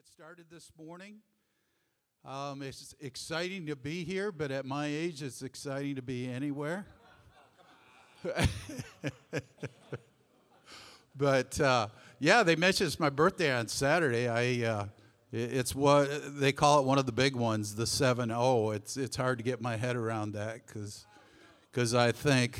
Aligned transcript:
get 0.00 0.08
started 0.08 0.46
this 0.50 0.72
morning. 0.78 1.16
Um, 2.24 2.62
it's 2.62 2.94
exciting 3.00 3.66
to 3.66 3.76
be 3.76 4.02
here, 4.02 4.32
but 4.32 4.50
at 4.50 4.64
my 4.64 4.86
age, 4.86 5.22
it's 5.22 5.42
exciting 5.42 5.96
to 5.96 6.00
be 6.00 6.26
anywhere. 6.26 6.86
but 11.14 11.60
uh, 11.60 11.88
yeah, 12.18 12.42
they 12.42 12.56
mentioned 12.56 12.86
it's 12.86 12.98
my 12.98 13.10
birthday 13.10 13.52
on 13.52 13.68
Saturday. 13.68 14.26
I 14.26 14.66
uh, 14.66 14.86
it's 15.32 15.74
what 15.74 16.08
they 16.40 16.52
call 16.52 16.80
it 16.80 16.86
one 16.86 16.96
of 16.98 17.04
the 17.04 17.12
big 17.12 17.36
ones, 17.36 17.74
the 17.74 17.86
seven 17.86 18.30
zero. 18.30 18.40
Oh. 18.40 18.70
It's 18.70 18.96
it's 18.96 19.16
hard 19.16 19.36
to 19.36 19.44
get 19.44 19.60
my 19.60 19.76
head 19.76 19.96
around 19.96 20.32
that 20.32 20.66
because 20.66 21.04
because 21.70 21.94
I 21.94 22.12
think 22.12 22.58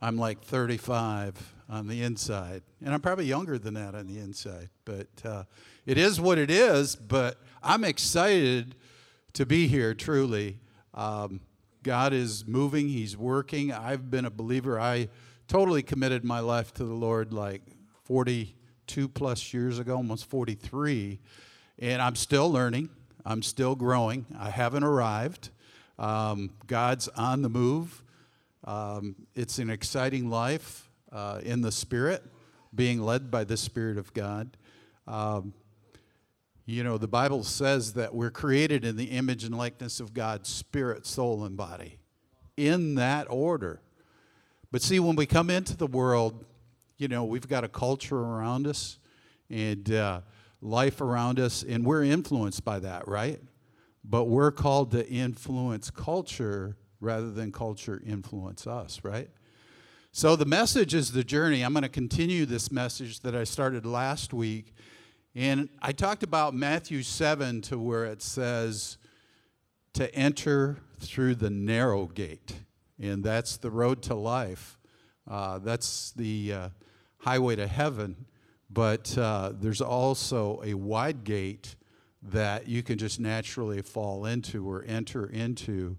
I'm 0.00 0.16
like 0.16 0.40
35 0.40 1.53
on 1.68 1.86
the 1.86 2.02
inside. 2.02 2.62
And 2.84 2.92
I'm 2.92 3.00
probably 3.00 3.26
younger 3.26 3.58
than 3.58 3.74
that 3.74 3.94
on 3.94 4.06
the 4.06 4.18
inside. 4.18 4.68
But 4.84 5.08
uh, 5.24 5.44
it 5.86 5.98
is 5.98 6.20
what 6.20 6.38
it 6.38 6.50
is. 6.50 6.96
But 6.96 7.40
I'm 7.62 7.84
excited 7.84 8.74
to 9.34 9.46
be 9.46 9.66
here, 9.66 9.94
truly. 9.94 10.58
Um, 10.92 11.40
God 11.82 12.12
is 12.12 12.46
moving, 12.46 12.88
He's 12.88 13.16
working. 13.16 13.72
I've 13.72 14.10
been 14.10 14.24
a 14.24 14.30
believer. 14.30 14.80
I 14.80 15.08
totally 15.48 15.82
committed 15.82 16.24
my 16.24 16.40
life 16.40 16.72
to 16.74 16.84
the 16.84 16.94
Lord 16.94 17.32
like 17.32 17.62
42 18.04 19.08
plus 19.08 19.52
years 19.52 19.78
ago, 19.78 19.96
almost 19.96 20.26
43. 20.26 21.20
And 21.78 22.00
I'm 22.00 22.14
still 22.14 22.50
learning, 22.50 22.90
I'm 23.24 23.42
still 23.42 23.74
growing. 23.74 24.26
I 24.38 24.50
haven't 24.50 24.84
arrived. 24.84 25.50
Um, 25.98 26.50
God's 26.66 27.08
on 27.08 27.42
the 27.42 27.48
move. 27.48 28.02
Um, 28.64 29.14
it's 29.34 29.58
an 29.58 29.68
exciting 29.68 30.30
life 30.30 30.88
uh, 31.14 31.40
in 31.42 31.62
the 31.62 31.72
Spirit, 31.72 32.22
being 32.74 33.00
led 33.00 33.30
by 33.30 33.44
the 33.44 33.56
Spirit 33.56 33.96
of 33.96 34.12
God. 34.12 34.56
Um, 35.06 35.54
you 36.66 36.82
know, 36.82 36.98
the 36.98 37.08
Bible 37.08 37.44
says 37.44 37.92
that 37.92 38.14
we're 38.14 38.30
created 38.30 38.84
in 38.84 38.96
the 38.96 39.04
image 39.04 39.44
and 39.44 39.56
likeness 39.56 40.00
of 40.00 40.12
God, 40.12 40.46
spirit, 40.46 41.06
soul, 41.06 41.44
and 41.44 41.56
body, 41.56 41.98
in 42.56 42.94
that 42.96 43.26
order. 43.30 43.80
But 44.72 44.82
see, 44.82 44.98
when 44.98 45.14
we 45.14 45.26
come 45.26 45.50
into 45.50 45.76
the 45.76 45.86
world, 45.86 46.44
you 46.96 47.06
know, 47.06 47.24
we've 47.24 47.48
got 47.48 47.64
a 47.64 47.68
culture 47.68 48.18
around 48.18 48.66
us 48.66 48.98
and 49.50 49.90
uh, 49.92 50.22
life 50.62 51.00
around 51.00 51.38
us, 51.38 51.62
and 51.62 51.84
we're 51.84 52.02
influenced 52.02 52.64
by 52.64 52.78
that, 52.78 53.06
right? 53.06 53.40
But 54.02 54.24
we're 54.24 54.50
called 54.50 54.90
to 54.92 55.06
influence 55.06 55.90
culture 55.90 56.76
rather 57.00 57.30
than 57.30 57.52
culture 57.52 58.02
influence 58.04 58.66
us, 58.66 59.00
right? 59.04 59.28
So 60.16 60.36
the 60.36 60.44
message 60.44 60.94
is 60.94 61.10
the 61.10 61.24
journey. 61.24 61.62
I'm 61.62 61.72
going 61.72 61.82
to 61.82 61.88
continue 61.88 62.46
this 62.46 62.70
message 62.70 63.18
that 63.22 63.34
I 63.34 63.42
started 63.42 63.84
last 63.84 64.32
week. 64.32 64.72
And 65.34 65.68
I 65.82 65.90
talked 65.90 66.22
about 66.22 66.54
Matthew 66.54 67.02
7 67.02 67.60
to 67.62 67.80
where 67.80 68.04
it 68.04 68.22
says 68.22 68.96
to 69.94 70.14
enter 70.14 70.78
through 71.00 71.34
the 71.34 71.50
narrow 71.50 72.06
gate. 72.06 72.54
And 73.00 73.24
that's 73.24 73.56
the 73.56 73.72
road 73.72 74.02
to 74.02 74.14
life. 74.14 74.78
Uh, 75.28 75.58
that's 75.58 76.12
the 76.12 76.52
uh, 76.52 76.68
highway 77.18 77.56
to 77.56 77.66
heaven. 77.66 78.26
But 78.70 79.18
uh, 79.18 79.50
there's 79.52 79.80
also 79.80 80.62
a 80.64 80.74
wide 80.74 81.24
gate 81.24 81.74
that 82.22 82.68
you 82.68 82.84
can 82.84 82.98
just 82.98 83.18
naturally 83.18 83.82
fall 83.82 84.26
into 84.26 84.64
or 84.70 84.84
enter 84.86 85.26
into 85.26 85.98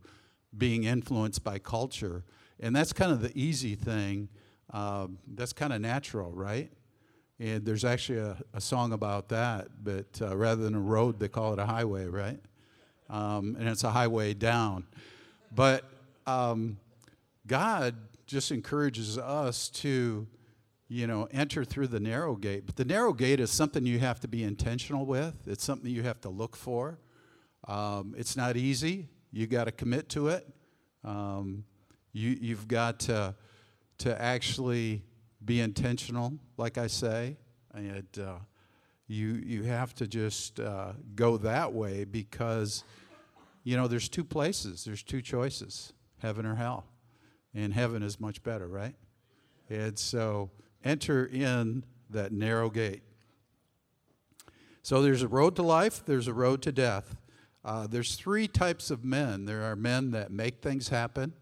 being 0.58 0.86
influenced 0.86 1.44
by 1.44 1.60
culture. 1.60 2.24
And 2.60 2.76
that's 2.76 2.94
kind 2.94 3.12
of 3.12 3.22
the 3.22 3.32
easy 3.38 3.76
thing. 3.76 4.30
Um, 4.72 5.20
that's 5.28 5.54
kind 5.54 5.74
of 5.74 5.82
natural, 5.82 6.32
right? 6.32 6.72
And 7.40 7.66
there's 7.66 7.84
actually 7.84 8.20
a, 8.20 8.38
a 8.54 8.62
song 8.62 8.94
about 8.94 9.30
that, 9.30 9.68
but 9.84 10.22
uh, 10.22 10.36
rather 10.38 10.64
than 10.64 10.74
a 10.74 10.80
road, 10.80 11.20
they 11.20 11.28
call 11.28 11.54
it 11.54 11.60
a 11.60 11.66
highway, 11.66 12.06
right? 12.06 12.40
Um, 13.10 13.58
and 13.60 13.68
it's 13.68 13.84
a 13.84 13.92
highway 13.92 14.34
down. 14.34 14.86
But 15.54 15.84
um, 16.26 16.78
God 17.46 17.96
just 18.26 18.52
encourages 18.52 19.18
us 19.18 19.70
to, 19.70 20.26
you 20.88 21.08
know, 21.08 21.28
enter 21.32 21.66
through 21.66 21.88
the 21.88 22.00
narrow 22.00 22.36
gate. 22.36 22.66
But 22.66 22.78
the 22.78 22.86
narrow 22.86 23.14
gate 23.14 23.40
is 23.40 23.52
something 23.52 23.86
you 23.86 24.00
have 24.00 24.20
to 24.22 24.28
be 24.28 24.44
intentional 24.44 25.06
with, 25.06 25.48
it's 25.48 25.64
something 25.64 25.92
you 25.92 26.04
have 26.04 26.22
to 26.22 26.30
look 26.30 26.56
for. 26.56 27.00
Um, 27.68 28.16
it's 28.18 28.38
not 28.38 28.56
easy, 28.56 29.10
you 29.32 29.46
got 29.46 29.66
to 29.66 29.72
commit 29.72 30.08
to 30.10 30.30
it. 30.30 30.48
Um, 31.04 31.66
you, 32.16 32.38
you've 32.40 32.68
got 32.70 33.00
to, 33.02 33.36
to 33.98 34.22
actually 34.22 35.04
be 35.44 35.60
intentional, 35.60 36.34
like 36.58 36.78
I 36.78 36.88
say, 36.88 37.36
and 37.74 38.08
uh, 38.18 38.36
you, 39.08 39.34
you 39.46 39.64
have 39.64 39.94
to 39.96 40.08
just 40.08 40.62
uh, 40.62 40.94
go 41.14 41.36
that 41.38 41.74
way 41.74 42.06
because, 42.06 42.86
you 43.66 43.76
know, 43.76 43.90
there's 43.90 44.08
two 44.08 44.24
places, 44.24 44.86
there's 44.86 45.04
two 45.04 45.22
choices 45.22 45.92
heaven 46.20 46.46
or 46.46 46.56
hell. 46.56 46.86
And 47.54 47.74
heaven 47.74 48.02
is 48.02 48.20
much 48.20 48.42
better, 48.44 48.68
right? 48.68 48.96
And 49.70 50.00
so 50.00 50.50
enter 50.84 51.26
in 51.26 51.84
that 52.10 52.32
narrow 52.32 52.70
gate. 52.70 53.04
So 54.82 55.02
there's 55.02 55.22
a 55.22 55.28
road 55.28 55.56
to 55.58 55.64
life, 55.64 56.04
there's 56.06 56.28
a 56.28 56.34
road 56.34 56.62
to 56.64 56.72
death. 56.72 57.18
Uh, 57.64 57.88
there's 57.88 58.16
three 58.16 58.48
types 58.48 58.90
of 58.90 59.04
men 59.04 59.46
there 59.46 59.64
are 59.64 59.76
men 59.76 60.12
that 60.12 60.32
make 60.32 60.62
things 60.62 60.90
happen, 60.90 61.34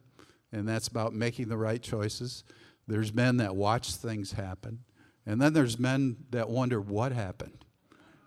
and 0.53 0.67
that's 0.67 0.87
about 0.87 1.13
making 1.13 1.49
the 1.49 1.57
right 1.57 1.81
choices. 1.81 2.43
There's 2.87 3.13
men 3.13 3.37
that 3.37 3.55
watch 3.55 3.95
things 3.95 4.33
happen, 4.33 4.79
and 5.25 5.41
then 5.41 5.53
there's 5.53 5.79
men 5.79 6.17
that 6.29 6.49
wonder 6.49 6.79
what 6.79 7.11
happened. 7.11 7.65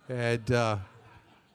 And 0.08 0.50
uh, 0.50 0.78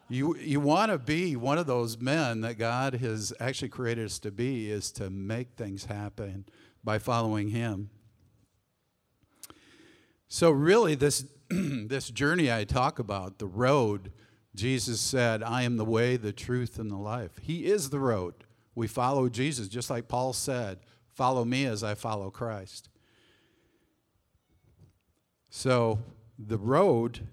you, 0.10 0.38
you 0.38 0.60
want 0.60 0.92
to 0.92 0.98
be 0.98 1.36
one 1.36 1.58
of 1.58 1.68
those 1.68 2.00
men 2.00 2.42
that 2.42 2.58
God 2.58 2.96
has 2.96 3.34
actually 3.40 3.70
created 3.70 4.06
us 4.06 4.20
to 4.20 4.32
be, 4.32 4.70
is 4.70 4.92
to 4.94 5.10
make 5.10 5.54
things 5.56 5.86
happen 5.86 6.46
by 6.84 7.00
following 7.00 7.50
Him. 7.50 7.90
So, 10.28 10.52
really, 10.52 10.96
this, 10.96 11.26
this 11.50 12.10
journey 12.10 12.52
I 12.52 12.64
talk 12.64 13.00
about, 13.00 13.40
the 13.40 13.48
road, 13.48 14.12
Jesus 14.56 15.02
said, 15.02 15.44
I 15.44 15.64
am 15.64 15.78
the 15.78 15.86
way, 15.86 16.18
the 16.18 16.34
truth, 16.34 16.80
and 16.80 16.90
the 16.90 16.98
life. 16.98 17.40
He 17.42 17.66
is 17.66 17.90
the 17.90 18.00
road. 18.00 18.46
We 18.82 18.88
follow 18.88 19.30
Jesus, 19.30 19.68
just 19.68 19.92
like 19.92 20.08
Paul 20.08 20.34
said, 20.34 20.80
follow 21.14 21.46
me 21.46 21.68
as 21.68 21.84
I 21.84 21.94
follow 21.94 22.32
Christ. 22.32 22.90
So 25.52 26.00
the 26.40 26.58
road, 26.58 27.28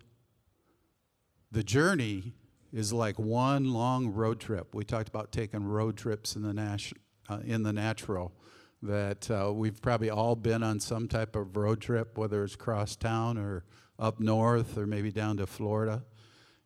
the 1.51 1.63
journey 1.63 2.35
is 2.71 2.93
like 2.93 3.19
one 3.19 3.73
long 3.73 4.09
road 4.09 4.41
trip. 4.41 4.75
We 4.75 4.85
talked 4.85 5.09
about 5.09 5.33
taking 5.33 5.65
road 5.65 5.97
trips 5.97 6.37
in 6.37 6.43
the, 6.43 6.53
nat- 6.53 6.93
uh, 7.31 7.39
in 7.47 7.63
the 7.63 7.73
natural, 7.73 8.35
that 8.83 9.31
uh, 9.31 9.51
we've 9.51 9.81
probably 9.81 10.11
all 10.11 10.37
been 10.37 10.63
on 10.63 10.81
some 10.81 11.09
type 11.09 11.35
of 11.35 11.57
road 11.57 11.81
trip, 11.81 12.19
whether 12.19 12.45
it's 12.45 12.57
cross 12.57 12.95
town 12.95 13.39
or 13.39 13.65
up 13.99 14.21
north 14.21 14.77
or 14.77 14.87
maybe 14.87 15.11
down 15.11 15.39
to 15.39 15.47
Florida. 15.47 16.05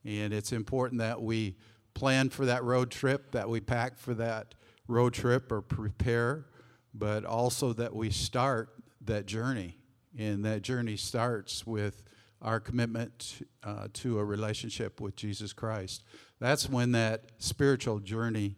And 0.05 0.33
it's 0.33 0.51
important 0.51 0.99
that 0.99 1.23
we 1.23 1.55
plan 1.95 2.31
for 2.31 2.47
that 2.47 2.65
road 2.65 2.91
trip, 2.91 3.31
that 3.31 3.49
we 3.49 3.61
pack 3.61 3.97
for 3.97 4.15
that 4.15 4.57
road 4.87 5.15
trip 5.15 5.51
or 5.51 5.63
prepare, 5.63 6.47
but 6.95 7.25
also 7.25 7.73
that 7.73 7.95
we 7.95 8.11
start 8.11 8.71
that 9.05 9.27
journey. 9.27 9.77
And 10.19 10.45
that 10.45 10.63
journey 10.63 10.97
starts 10.97 11.67
with 11.67 12.03
our 12.43 12.61
commitment 12.61 13.47
uh, 13.63 13.89
to 13.95 14.19
a 14.19 14.25
relationship 14.25 15.01
with 15.01 15.17
Jesus 15.17 15.53
Christ. 15.53 16.05
That's 16.41 16.69
when 16.69 16.93
that 16.93 17.25
spiritual 17.39 18.01
journey 18.01 18.57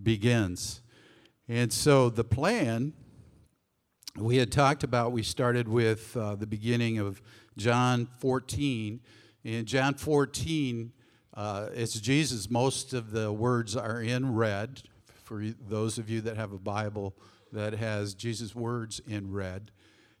begins. 0.00 0.80
And 1.48 1.72
so 1.72 2.08
the 2.08 2.24
plan 2.24 2.94
we 4.16 4.36
had 4.36 4.52
talked 4.52 4.84
about, 4.84 5.10
we 5.12 5.24
started 5.24 5.68
with 5.68 6.16
uh, 6.16 6.36
the 6.36 6.46
beginning 6.46 6.98
of 6.98 7.20
John 7.56 8.06
14. 8.20 9.00
In 9.42 9.66
John 9.66 9.94
14, 9.94 10.92
uh, 11.34 11.66
it's 11.74 11.98
Jesus. 11.98 12.48
Most 12.48 12.94
of 12.94 13.10
the 13.10 13.32
words 13.32 13.76
are 13.76 14.00
in 14.00 14.34
red 14.34 14.82
for 15.24 15.42
those 15.68 15.98
of 15.98 16.08
you 16.08 16.20
that 16.20 16.36
have 16.36 16.52
a 16.52 16.58
Bible 16.58 17.16
that 17.52 17.74
has 17.74 18.14
Jesus' 18.14 18.54
words 18.54 19.00
in 19.06 19.32
red. 19.32 19.70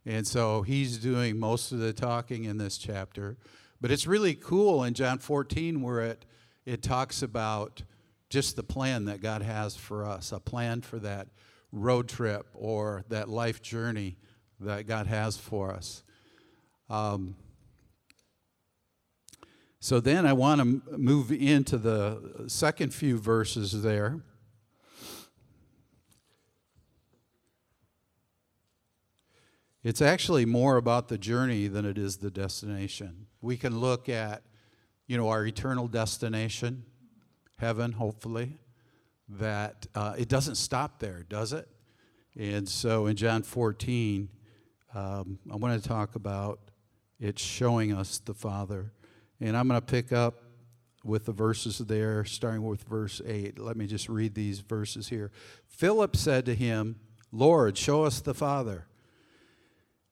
And 0.06 0.26
so 0.26 0.62
he's 0.62 0.98
doing 0.98 1.38
most 1.38 1.72
of 1.72 1.78
the 1.78 1.92
talking 1.92 2.44
in 2.44 2.58
this 2.58 2.78
chapter. 2.78 3.36
But 3.80 3.90
it's 3.90 4.06
really 4.06 4.34
cool 4.34 4.82
in 4.84 4.94
John 4.94 5.18
14 5.18 5.80
where 5.82 6.00
it, 6.00 6.24
it 6.64 6.82
talks 6.82 7.22
about 7.22 7.82
just 8.30 8.56
the 8.56 8.62
plan 8.62 9.04
that 9.04 9.20
God 9.20 9.42
has 9.42 9.76
for 9.76 10.06
us, 10.06 10.32
a 10.32 10.40
plan 10.40 10.80
for 10.80 10.98
that 11.00 11.28
road 11.70 12.08
trip 12.08 12.46
or 12.54 13.04
that 13.08 13.28
life 13.28 13.60
journey 13.62 14.16
that 14.60 14.86
God 14.86 15.06
has 15.06 15.36
for 15.36 15.72
us. 15.72 16.02
Um, 16.88 17.36
so 19.80 20.00
then 20.00 20.24
I 20.24 20.32
want 20.32 20.60
to 20.62 20.96
move 20.96 21.30
into 21.30 21.76
the 21.76 22.44
second 22.46 22.94
few 22.94 23.18
verses 23.18 23.82
there. 23.82 24.22
It's 29.84 30.00
actually 30.00 30.46
more 30.46 30.78
about 30.78 31.08
the 31.08 31.18
journey 31.18 31.68
than 31.68 31.84
it 31.84 31.98
is 31.98 32.16
the 32.16 32.30
destination. 32.30 33.26
We 33.42 33.58
can 33.58 33.78
look 33.78 34.08
at 34.08 34.42
you 35.06 35.18
know, 35.18 35.28
our 35.28 35.44
eternal 35.44 35.86
destination, 35.86 36.84
heaven, 37.56 37.92
hopefully, 37.92 38.58
that 39.28 39.86
uh, 39.94 40.14
it 40.16 40.28
doesn't 40.28 40.54
stop 40.54 40.98
there, 40.98 41.24
does 41.28 41.52
it? 41.52 41.68
And 42.36 42.66
so 42.66 43.06
in 43.06 43.16
John 43.16 43.42
14, 43.42 44.28
um, 44.94 45.38
I 45.52 45.56
want 45.56 45.80
to 45.80 45.86
talk 45.86 46.14
about 46.14 46.60
it 47.20 47.38
showing 47.38 47.92
us 47.92 48.18
the 48.18 48.34
Father. 48.34 48.92
And 49.40 49.56
I'm 49.56 49.68
going 49.68 49.80
to 49.80 49.86
pick 49.86 50.12
up 50.12 50.42
with 51.04 51.26
the 51.26 51.32
verses 51.32 51.78
there, 51.78 52.24
starting 52.24 52.62
with 52.62 52.82
verse 52.84 53.20
8. 53.24 53.58
Let 53.58 53.76
me 53.76 53.86
just 53.86 54.08
read 54.08 54.34
these 54.34 54.60
verses 54.60 55.08
here. 55.08 55.30
Philip 55.68 56.16
said 56.16 56.46
to 56.46 56.54
him, 56.54 56.96
Lord, 57.30 57.76
show 57.76 58.04
us 58.04 58.20
the 58.20 58.34
Father. 58.34 58.86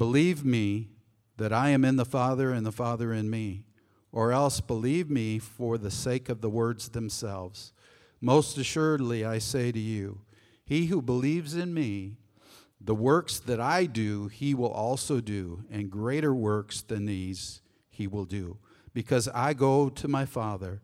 Believe 0.00 0.46
me 0.46 0.88
that 1.36 1.52
I 1.52 1.68
am 1.68 1.84
in 1.84 1.96
the 1.96 2.06
Father 2.06 2.52
and 2.52 2.64
the 2.64 2.72
Father 2.72 3.12
in 3.12 3.28
me, 3.28 3.66
or 4.10 4.32
else 4.32 4.58
believe 4.58 5.10
me 5.10 5.38
for 5.38 5.76
the 5.76 5.90
sake 5.90 6.30
of 6.30 6.40
the 6.40 6.48
words 6.48 6.88
themselves. 6.88 7.74
Most 8.18 8.56
assuredly, 8.56 9.26
I 9.26 9.36
say 9.36 9.70
to 9.70 9.78
you, 9.78 10.22
he 10.64 10.86
who 10.86 11.02
believes 11.02 11.54
in 11.54 11.74
me, 11.74 12.16
the 12.80 12.94
works 12.94 13.38
that 13.40 13.60
I 13.60 13.84
do, 13.84 14.28
he 14.28 14.54
will 14.54 14.70
also 14.70 15.20
do, 15.20 15.64
and 15.70 15.90
greater 15.90 16.34
works 16.34 16.80
than 16.80 17.04
these 17.04 17.60
he 17.90 18.06
will 18.06 18.24
do, 18.24 18.56
because 18.94 19.28
I 19.28 19.52
go 19.52 19.90
to 19.90 20.08
my 20.08 20.24
Father, 20.24 20.80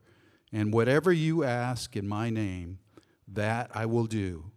and 0.53 0.75
whatever 0.75 1.11
you 1.11 1.43
ask 1.43 1.97
in 1.97 2.07
my 2.07 2.29
name, 2.29 2.81
that 3.27 3.71
I 3.73 3.87
will 3.87 4.05
do, 4.05 4.51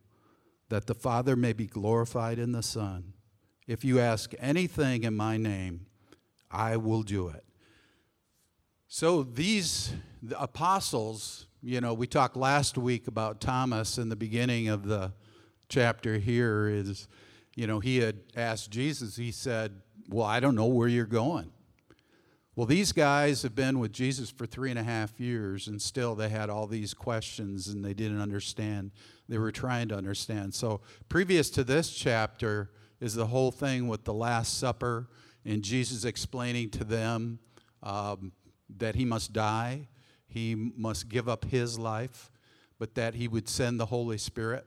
that 0.67 0.85
the 0.85 0.95
Father 0.95 1.37
may 1.37 1.53
be 1.53 1.65
glorified 1.65 2.37
in 2.39 2.51
the 2.51 2.61
Son. 2.61 3.13
If 3.69 3.85
you 3.85 3.99
ask 3.99 4.33
anything 4.39 5.03
in 5.03 5.15
my 5.15 5.37
name, 5.37 5.85
I 6.49 6.75
will 6.77 7.03
do 7.03 7.27
it. 7.27 7.43
So 8.87 9.21
these 9.21 9.93
the 10.23 10.41
apostles, 10.41 11.45
you 11.61 11.79
know, 11.79 11.93
we 11.93 12.07
talked 12.07 12.35
last 12.35 12.79
week 12.79 13.07
about 13.07 13.39
Thomas 13.39 13.99
in 13.99 14.09
the 14.09 14.15
beginning 14.15 14.69
of 14.69 14.87
the 14.87 15.13
chapter 15.67 16.17
here 16.17 16.67
is, 16.67 17.07
you 17.55 17.67
know, 17.67 17.79
he 17.79 17.97
had 17.97 18.21
asked 18.35 18.71
Jesus, 18.71 19.15
he 19.17 19.31
said, 19.31 19.79
Well, 20.09 20.25
I 20.25 20.39
don't 20.39 20.55
know 20.55 20.65
where 20.65 20.87
you're 20.87 21.05
going. 21.05 21.51
Well, 22.55 22.65
these 22.65 22.91
guys 22.91 23.43
have 23.43 23.53
been 23.53 23.77
with 23.77 23.91
Jesus 23.91 24.31
for 24.31 24.47
three 24.47 24.71
and 24.71 24.79
a 24.79 24.83
half 24.83 25.19
years, 25.19 25.67
and 25.67 25.79
still 25.79 26.15
they 26.15 26.29
had 26.29 26.49
all 26.49 26.65
these 26.65 26.95
questions 26.95 27.67
and 27.67 27.85
they 27.85 27.93
didn't 27.93 28.19
understand. 28.19 28.89
They 29.27 29.37
were 29.37 29.51
trying 29.51 29.89
to 29.89 29.95
understand. 29.95 30.55
So, 30.55 30.81
previous 31.07 31.51
to 31.51 31.63
this 31.63 31.91
chapter 31.91 32.71
is 32.99 33.15
the 33.15 33.27
whole 33.27 33.51
thing 33.51 33.87
with 33.87 34.03
the 34.03 34.13
Last 34.13 34.57
Supper 34.57 35.07
and 35.45 35.63
Jesus 35.63 36.05
explaining 36.05 36.69
to 36.71 36.83
them 36.83 37.39
um, 37.81 38.31
that 38.77 38.95
he 38.95 39.05
must 39.05 39.33
die, 39.33 39.87
he 40.27 40.55
must 40.55 41.09
give 41.09 41.27
up 41.27 41.45
his 41.45 41.79
life, 41.79 42.31
but 42.77 42.95
that 42.95 43.15
he 43.15 43.27
would 43.27 43.49
send 43.49 43.79
the 43.79 43.87
Holy 43.87 44.17
Spirit 44.17 44.65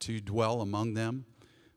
to 0.00 0.20
dwell 0.20 0.60
among 0.60 0.94
them. 0.94 1.24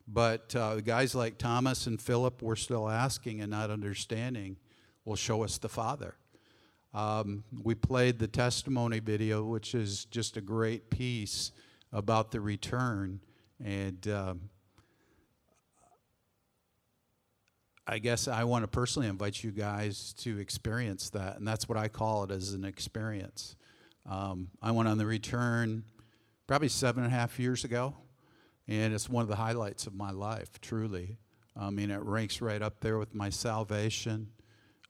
But 0.07 0.55
uh, 0.55 0.81
guys 0.81 1.15
like 1.15 1.37
Thomas 1.37 1.87
and 1.87 1.99
Philip 2.01 2.41
were 2.41 2.55
still 2.55 2.87
asking 2.89 3.41
and 3.41 3.49
not 3.49 3.71
understanding 3.71 4.57
will 5.03 5.15
show 5.15 5.43
us 5.43 5.57
the 5.57 5.69
Father. 5.69 6.15
Um, 6.93 7.43
we 7.63 7.75
played 7.75 8.19
the 8.19 8.27
testimony 8.27 8.99
video, 8.99 9.43
which 9.43 9.75
is 9.75 10.05
just 10.05 10.37
a 10.37 10.41
great 10.41 10.89
piece 10.89 11.51
about 11.91 12.31
the 12.31 12.39
return. 12.39 13.19
And 13.63 14.07
um, 14.07 14.41
I 17.87 17.99
guess 17.99 18.27
I 18.27 18.43
want 18.43 18.63
to 18.63 18.67
personally 18.67 19.07
invite 19.07 19.43
you 19.43 19.51
guys 19.51 20.13
to 20.19 20.39
experience 20.39 21.09
that. 21.11 21.37
And 21.37 21.47
that's 21.47 21.69
what 21.69 21.77
I 21.77 21.87
call 21.87 22.23
it 22.23 22.31
as 22.31 22.53
an 22.53 22.65
experience. 22.65 23.55
Um, 24.09 24.49
I 24.61 24.71
went 24.71 24.89
on 24.89 24.97
the 24.97 25.05
return 25.05 25.83
probably 26.47 26.69
seven 26.69 27.03
and 27.03 27.13
a 27.13 27.15
half 27.15 27.39
years 27.39 27.63
ago. 27.63 27.95
And 28.67 28.93
it's 28.93 29.07
one 29.07 29.21
of 29.21 29.27
the 29.27 29.35
highlights 29.35 29.85
of 29.85 29.93
my 29.93 30.09
life, 30.09 30.59
truly. 30.59 31.17
I 31.55 31.69
mean, 31.69 31.91
it 31.91 32.01
ranks 32.01 32.41
right 32.41 32.61
up 32.61 32.79
there 32.79 32.97
with 32.97 33.13
my 33.13 33.29
salvation 33.29 34.29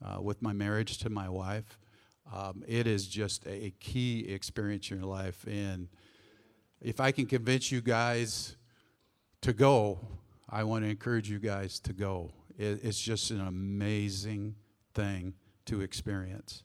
uh, 0.04 0.22
with 0.22 0.42
my 0.42 0.54
marriage 0.54 0.98
to 1.00 1.10
my 1.10 1.30
wife. 1.30 1.78
Um, 2.34 2.64
it 2.68 2.88
is 2.88 3.08
just 3.08 3.46
a 3.46 3.72
key 3.80 4.28
experience 4.30 4.90
in 4.90 4.98
your 4.98 5.06
life. 5.06 5.46
And 5.48 5.90
if 6.82 7.00
I 7.00 7.12
can 7.12 7.26
convince 7.26 7.72
you 7.72 7.82
guys 7.82 8.56
to 9.42 9.54
go, 9.54 10.00
I 10.50 10.64
want 10.64 10.84
to 10.84 10.90
encourage 10.90 11.30
you 11.30 11.40
guys 11.40 11.80
to 11.82 11.94
go. 11.94 12.32
It, 12.57 12.84
it's 12.84 13.00
just 13.00 13.31
an 13.31 13.42
amazing 13.42 14.56
thing 14.94 15.34
to 15.66 15.81
experience. 15.81 16.63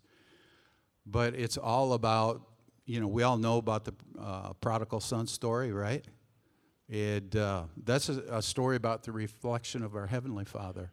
But 1.06 1.34
it's 1.34 1.56
all 1.56 1.94
about, 1.94 2.42
you 2.86 3.00
know, 3.00 3.08
we 3.08 3.22
all 3.22 3.38
know 3.38 3.58
about 3.58 3.84
the 3.84 3.94
uh, 4.20 4.52
prodigal 4.54 5.00
son 5.00 5.26
story, 5.26 5.72
right? 5.72 6.04
It, 6.88 7.34
uh, 7.34 7.64
that's 7.84 8.08
a, 8.08 8.22
a 8.30 8.42
story 8.42 8.76
about 8.76 9.04
the 9.04 9.12
reflection 9.12 9.82
of 9.82 9.94
our 9.94 10.06
Heavenly 10.06 10.44
Father. 10.44 10.92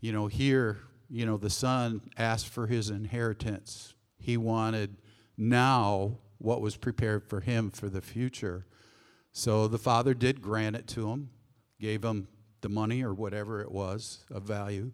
You 0.00 0.12
know, 0.12 0.26
here 0.26 0.78
you 1.10 1.24
know, 1.24 1.36
the 1.36 1.50
son 1.50 2.02
asked 2.16 2.48
for 2.48 2.66
his 2.66 2.90
inheritance. 2.90 3.94
He 4.18 4.36
wanted 4.36 4.96
now 5.36 6.18
what 6.38 6.60
was 6.60 6.76
prepared 6.76 7.24
for 7.24 7.40
him 7.40 7.70
for 7.70 7.88
the 7.88 8.02
future. 8.02 8.66
So 9.32 9.68
the 9.68 9.78
father 9.78 10.14
did 10.14 10.42
grant 10.42 10.76
it 10.76 10.86
to 10.88 11.10
him, 11.10 11.30
gave 11.80 12.04
him 12.04 12.28
the 12.60 12.68
money 12.68 13.02
or 13.02 13.14
whatever 13.14 13.60
it 13.60 13.70
was 13.70 14.24
of 14.30 14.42
value. 14.42 14.92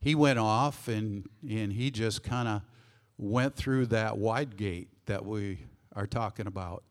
He 0.00 0.14
went 0.14 0.38
off 0.38 0.88
and, 0.88 1.28
and 1.48 1.72
he 1.72 1.90
just 1.90 2.22
kind 2.22 2.48
of 2.48 2.62
went 3.18 3.54
through 3.54 3.86
that 3.86 4.18
wide 4.18 4.56
gate 4.56 4.88
that 5.06 5.24
we 5.24 5.58
are 5.94 6.06
talking 6.06 6.46
about 6.46 6.82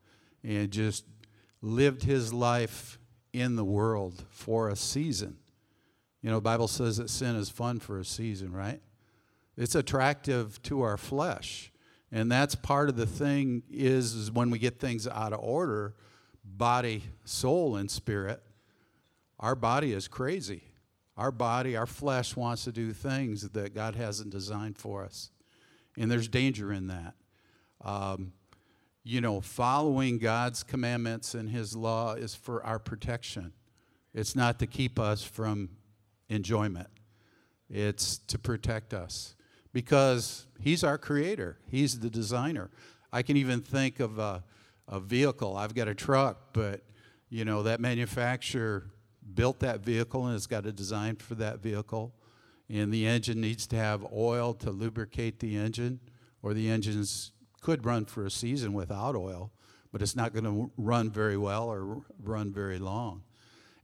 and 0.44 0.72
just 0.72 1.06
lived 1.62 2.04
his 2.04 2.34
life 2.34 2.98
in 3.34 3.56
the 3.56 3.66
world 3.66 4.26
for 4.30 4.70
a 4.70 4.76
season. 4.76 5.38
You 6.22 6.30
know, 6.30 6.38
the 6.38 6.42
Bible 6.42 6.68
says 6.68 6.98
that 6.98 7.10
sin 7.10 7.36
is 7.36 7.50
fun 7.50 7.80
for 7.80 8.00
a 8.00 8.06
season, 8.06 8.52
right? 8.52 8.82
It's 9.58 9.76
attractive 9.76 10.62
to 10.64 10.82
our 10.82 10.98
flesh. 10.98 11.72
And 12.12 12.32
that's 12.32 12.56
part 12.56 12.90
of 12.90 12.96
the 12.96 13.06
thing 13.06 13.64
is, 13.70 14.14
is 14.14 14.32
when 14.32 14.50
we 14.52 14.60
get 14.60 14.80
things 14.80 15.08
out 15.08 15.34
of 15.34 15.40
order, 15.42 15.96
body, 16.44 17.04
soul, 17.24 17.76
and 17.78 17.90
spirit, 17.90 18.42
our 19.42 19.56
body 19.56 19.94
is 19.94 20.08
crazy. 20.08 20.64
Our 21.18 21.32
body, 21.32 21.76
our 21.76 21.88
flesh 21.88 22.36
wants 22.36 22.64
to 22.66 22.72
do 22.72 22.94
things 22.94 23.50
that 23.50 23.74
God 23.76 23.96
hasn't 23.96 24.30
designed 24.30 24.78
for 24.78 25.04
us. 25.04 25.32
And 25.98 26.10
there's 26.10 26.28
danger 26.28 26.72
in 26.72 26.88
that. 26.88 27.16
Um, 27.84 28.34
you 29.04 29.20
know, 29.20 29.42
following 29.42 30.20
God's 30.20 30.64
commandments 30.64 31.34
and 31.34 31.50
His 31.50 31.76
law 31.76 32.14
is 32.14 32.36
for 32.36 32.64
our 32.66 32.80
protection. 32.80 33.52
It's 34.14 34.36
not 34.36 34.60
to 34.60 34.68
keep 34.68 35.00
us 35.00 35.24
from 35.24 35.70
enjoyment. 36.30 36.88
It's 37.70 38.20
to 38.28 38.38
protect 38.38 38.94
us 38.94 39.36
because 39.74 40.46
He's 40.60 40.84
our 40.84 40.98
creator, 40.98 41.58
He's 41.66 42.00
the 42.00 42.10
designer. 42.10 42.70
I 43.12 43.24
can 43.24 43.36
even 43.38 43.62
think 43.62 44.00
of 44.00 44.20
a, 44.20 44.44
a 44.88 45.00
vehicle. 45.00 45.58
I've 45.58 45.74
got 45.74 45.88
a 45.88 45.96
truck, 45.96 46.54
but 46.54 46.82
you 47.30 47.44
know, 47.44 47.64
that 47.64 47.80
manufacturer 47.80 48.86
built 49.34 49.60
that 49.60 49.82
vehicle 49.82 50.26
and 50.26 50.36
it's 50.36 50.48
got 50.48 50.66
a 50.66 50.72
design 50.72 51.16
for 51.16 51.36
that 51.36 51.60
vehicle. 51.60 52.14
And 52.70 52.94
the 52.94 53.06
engine 53.06 53.42
needs 53.42 53.68
to 53.68 53.76
have 53.76 54.06
oil 54.14 54.54
to 54.56 54.72
lubricate 54.72 55.40
the 55.40 55.58
engine, 55.58 56.00
or 56.42 56.54
the 56.54 56.70
engines 56.70 57.34
could 57.62 57.86
run 57.86 58.06
for 58.06 58.26
a 58.26 58.32
season 58.32 58.74
without 58.74 59.16
oil, 59.16 59.52
but 59.92 60.02
it's 60.02 60.16
not 60.16 60.34
going 60.34 60.46
to 60.46 60.72
run 60.78 61.10
very 61.10 61.38
well 61.38 61.68
or 61.68 62.02
run 62.24 62.52
very 62.52 62.80
long. 62.80 63.24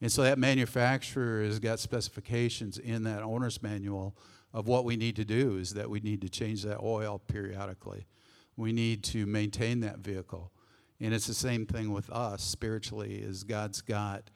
And 0.01 0.11
so 0.11 0.23
that 0.23 0.39
manufacturer 0.39 1.43
has 1.43 1.59
got 1.59 1.79
specifications 1.79 2.77
in 2.77 3.03
that 3.03 3.23
owner's 3.23 3.61
manual 3.61 4.15
of 4.53 4.67
what 4.67 4.85
we 4.85 4.95
need 4.95 5.15
to 5.17 5.25
do 5.25 5.57
is 5.57 5.73
that 5.73 5.89
we 5.89 5.99
need 5.99 6.21
to 6.21 6.29
change 6.29 6.63
that 6.63 6.79
oil 6.79 7.19
periodically. 7.19 8.07
We 8.55 8.71
need 8.71 9.03
to 9.05 9.25
maintain 9.25 9.81
that 9.81 9.99
vehicle. 9.99 10.51
And 10.99 11.13
it's 11.13 11.27
the 11.27 11.33
same 11.33 11.65
thing 11.65 11.91
with 11.91 12.09
us 12.09 12.43
spiritually 12.43 13.15
is 13.15 13.43
God's 13.43 13.81
got 13.81 14.29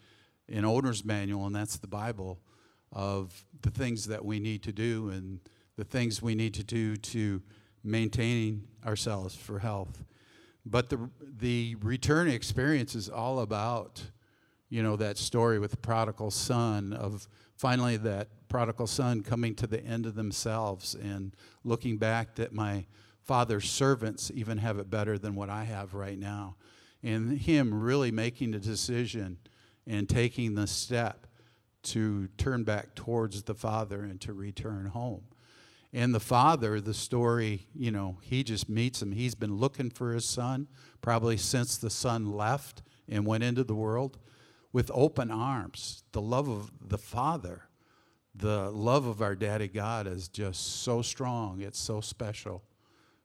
an 0.51 0.65
owner's 0.65 1.03
manual 1.05 1.45
and 1.45 1.55
that's 1.55 1.77
the 1.77 1.87
Bible 1.87 2.39
of 2.91 3.45
the 3.61 3.69
things 3.69 4.07
that 4.07 4.23
we 4.23 4.39
need 4.39 4.63
to 4.63 4.71
do 4.71 5.09
and 5.09 5.39
the 5.77 5.83
things 5.83 6.21
we 6.21 6.35
need 6.35 6.53
to 6.53 6.63
do 6.63 6.97
to 6.97 7.41
maintaining 7.83 8.67
ourselves 8.85 9.35
for 9.35 9.59
health. 9.59 10.03
But 10.65 10.89
the, 10.89 11.09
the 11.19 11.75
return 11.81 12.27
experience 12.27 12.93
is 12.93 13.09
all 13.09 13.39
about, 13.39 14.03
you 14.69 14.83
know, 14.83 14.95
that 14.97 15.17
story 15.17 15.57
with 15.57 15.71
the 15.71 15.77
prodigal 15.77 16.31
son 16.31 16.93
of 16.93 17.27
finally 17.55 17.97
that 17.97 18.27
prodigal 18.47 18.87
son 18.87 19.23
coming 19.23 19.55
to 19.55 19.67
the 19.67 19.83
end 19.83 20.05
of 20.05 20.15
themselves 20.15 20.95
and 20.95 21.35
looking 21.63 21.97
back 21.97 22.35
that 22.35 22.53
my 22.53 22.85
father's 23.23 23.69
servants 23.69 24.31
even 24.33 24.57
have 24.57 24.77
it 24.77 24.89
better 24.89 25.17
than 25.17 25.35
what 25.35 25.49
I 25.49 25.63
have 25.63 25.93
right 25.93 26.19
now. 26.19 26.55
And 27.01 27.39
him 27.39 27.81
really 27.81 28.11
making 28.11 28.51
the 28.51 28.59
decision 28.59 29.37
and 29.87 30.07
taking 30.07 30.55
the 30.55 30.67
step 30.67 31.27
to 31.83 32.27
turn 32.37 32.63
back 32.63 32.95
towards 32.95 33.43
the 33.43 33.55
father 33.55 34.03
and 34.03 34.21
to 34.21 34.33
return 34.33 34.85
home. 34.87 35.23
And 35.93 36.15
the 36.15 36.19
father, 36.19 36.79
the 36.79 36.93
story, 36.93 37.67
you 37.75 37.91
know, 37.91 38.17
he 38.21 38.43
just 38.43 38.69
meets 38.69 39.01
him. 39.01 39.11
He's 39.11 39.35
been 39.35 39.57
looking 39.57 39.89
for 39.89 40.13
his 40.13 40.25
son 40.25 40.67
probably 41.01 41.37
since 41.37 41.77
the 41.77 41.89
son 41.89 42.31
left 42.31 42.81
and 43.09 43.25
went 43.25 43.43
into 43.43 43.63
the 43.63 43.75
world 43.75 44.17
with 44.71 44.89
open 44.93 45.31
arms. 45.31 46.03
The 46.13 46.21
love 46.21 46.47
of 46.47 46.71
the 46.81 46.97
father, 46.97 47.63
the 48.33 48.69
love 48.71 49.05
of 49.05 49.21
our 49.21 49.35
daddy 49.35 49.67
God 49.67 50.07
is 50.07 50.29
just 50.29 50.81
so 50.83 51.01
strong. 51.01 51.61
It's 51.61 51.79
so 51.79 51.99
special. 51.99 52.63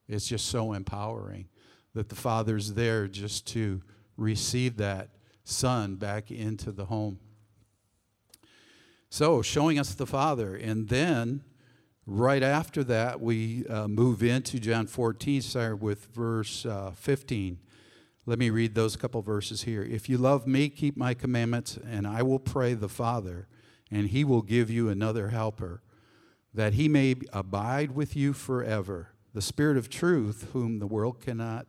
It's 0.08 0.26
just 0.26 0.46
so 0.46 0.72
empowering 0.72 1.48
that 1.94 2.08
the 2.08 2.16
father's 2.16 2.74
there 2.74 3.06
just 3.06 3.46
to 3.48 3.82
receive 4.16 4.76
that 4.78 5.10
son 5.46 5.94
back 5.94 6.30
into 6.30 6.72
the 6.72 6.86
home. 6.86 7.18
So, 9.08 9.40
showing 9.42 9.78
us 9.78 9.94
the 9.94 10.06
Father. 10.06 10.56
And 10.56 10.88
then, 10.88 11.42
right 12.04 12.42
after 12.42 12.82
that, 12.84 13.20
we 13.20 13.66
uh, 13.66 13.86
move 13.88 14.22
into 14.22 14.58
John 14.58 14.86
14, 14.86 15.40
start 15.42 15.80
with 15.80 16.06
verse 16.06 16.66
uh, 16.66 16.90
15. 16.90 17.58
Let 18.26 18.40
me 18.40 18.50
read 18.50 18.74
those 18.74 18.96
couple 18.96 19.22
verses 19.22 19.62
here. 19.62 19.82
If 19.82 20.08
you 20.08 20.18
love 20.18 20.46
me, 20.48 20.68
keep 20.68 20.96
my 20.96 21.14
commandments, 21.14 21.78
and 21.88 22.06
I 22.06 22.22
will 22.22 22.40
pray 22.40 22.74
the 22.74 22.88
Father, 22.88 23.46
and 23.90 24.08
he 24.08 24.24
will 24.24 24.42
give 24.42 24.68
you 24.68 24.88
another 24.88 25.28
helper, 25.28 25.80
that 26.52 26.74
he 26.74 26.88
may 26.88 27.14
abide 27.32 27.92
with 27.92 28.16
you 28.16 28.32
forever. 28.32 29.10
The 29.32 29.42
Spirit 29.42 29.76
of 29.76 29.88
truth, 29.88 30.48
whom 30.52 30.80
the 30.80 30.86
world 30.88 31.20
cannot 31.20 31.66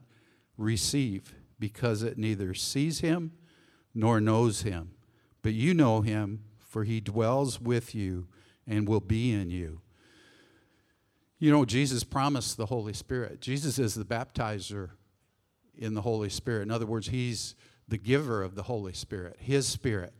receive, 0.58 1.36
because 1.60 2.02
it 2.02 2.18
neither 2.18 2.56
sees 2.56 3.02
him 3.02 3.34
nor 3.98 4.22
knows 4.22 4.62
him. 4.62 4.92
But 5.42 5.54
you 5.54 5.74
know 5.74 6.02
him, 6.02 6.44
for 6.60 6.84
he 6.84 7.02
dwells 7.02 7.60
with 7.60 7.96
you 7.96 8.28
and 8.68 8.88
will 8.88 9.00
be 9.00 9.32
in 9.34 9.50
you. 9.50 9.82
You 11.40 11.52
know, 11.52 11.66
Jesus 11.66 12.04
promised 12.04 12.58
the 12.58 12.68
Holy 12.68 12.94
Spirit. 12.94 13.42
Jesus 13.42 13.80
is 13.80 13.96
the 13.96 14.06
baptizer 14.06 14.92
in 15.76 15.96
the 15.96 16.04
Holy 16.04 16.30
Spirit. 16.30 16.64
In 16.64 16.72
other 16.72 16.86
words, 16.86 17.08
he's 17.08 17.56
the 17.88 17.98
giver 17.98 18.44
of 18.44 18.54
the 18.54 18.64
Holy 18.64 18.94
Spirit, 18.94 19.38
his 19.40 19.68
Spirit. 19.68 20.14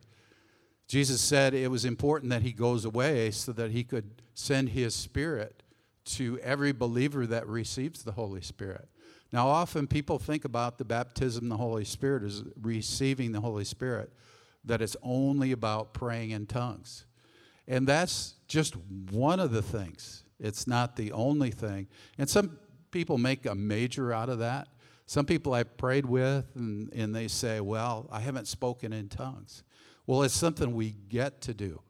Jesus 0.88 1.20
said 1.20 1.54
it 1.54 1.70
was 1.70 1.84
important 1.84 2.30
that 2.30 2.42
he 2.42 2.52
goes 2.52 2.84
away 2.84 3.30
so 3.30 3.52
that 3.52 3.70
he 3.70 3.84
could 3.84 4.22
send 4.34 4.70
his 4.70 4.92
Spirit 4.92 5.62
to 6.04 6.40
every 6.40 6.72
believer 6.72 7.26
that 7.26 7.46
receives 7.46 8.02
the 8.02 8.12
Holy 8.12 8.40
Spirit. 8.40 8.88
Now, 9.32 9.48
often 9.48 9.86
people 9.86 10.18
think 10.18 10.44
about 10.44 10.78
the 10.78 10.84
baptism 10.84 11.44
of 11.44 11.50
the 11.50 11.62
Holy 11.62 11.84
Spirit 11.84 12.22
as 12.22 12.44
receiving 12.60 13.32
the 13.32 13.40
Holy 13.40 13.64
Spirit, 13.64 14.10
that 14.64 14.80
it's 14.80 14.96
only 15.02 15.52
about 15.52 15.92
praying 15.92 16.30
in 16.30 16.46
tongues. 16.46 17.04
And 17.66 17.86
that's 17.86 18.34
just 18.46 18.74
one 19.10 19.38
of 19.38 19.50
the 19.50 19.62
things. 19.62 20.24
It's 20.40 20.66
not 20.66 20.96
the 20.96 21.12
only 21.12 21.50
thing. 21.50 21.88
And 22.16 22.28
some 22.28 22.58
people 22.90 23.18
make 23.18 23.44
a 23.44 23.54
major 23.54 24.12
out 24.12 24.30
of 24.30 24.38
that. 24.38 24.68
Some 25.04 25.26
people 25.26 25.54
I've 25.54 25.76
prayed 25.76 26.06
with, 26.06 26.44
and, 26.54 26.92
and 26.92 27.14
they 27.14 27.28
say, 27.28 27.60
Well, 27.60 28.08
I 28.10 28.20
haven't 28.20 28.46
spoken 28.46 28.92
in 28.92 29.08
tongues. 29.08 29.62
Well, 30.06 30.22
it's 30.22 30.34
something 30.34 30.74
we 30.74 30.94
get 31.08 31.40
to 31.42 31.54
do. 31.54 31.82